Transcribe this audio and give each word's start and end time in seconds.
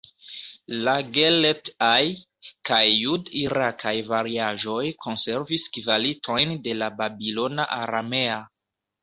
La 0.85 0.93
"gelet-aj" 1.17 2.05
kaj 2.69 2.79
jud-irakaj 3.01 3.93
variaĵoj 4.13 4.79
konservis 5.07 5.67
kvalitojn 5.77 6.57
de 6.67 6.75
la 6.81 6.91
babilona 7.05 7.69
aramea. 7.79 8.43